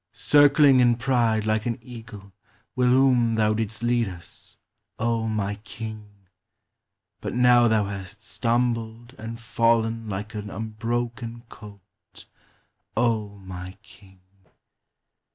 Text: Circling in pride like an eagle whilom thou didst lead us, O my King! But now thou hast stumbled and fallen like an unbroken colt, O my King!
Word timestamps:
Circling 0.13 0.79
in 0.79 0.95
pride 0.95 1.45
like 1.45 1.67
an 1.67 1.77
eagle 1.79 2.33
whilom 2.75 3.35
thou 3.35 3.53
didst 3.53 3.83
lead 3.83 4.09
us, 4.09 4.57
O 4.97 5.27
my 5.27 5.57
King! 5.57 6.25
But 7.19 7.35
now 7.35 7.67
thou 7.67 7.85
hast 7.85 8.23
stumbled 8.25 9.13
and 9.19 9.39
fallen 9.39 10.09
like 10.09 10.33
an 10.33 10.49
unbroken 10.49 11.43
colt, 11.49 12.25
O 12.97 13.37
my 13.37 13.77
King! 13.83 14.21